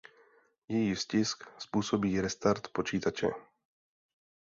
[0.67, 3.27] Její stisk způsobí restart počítače.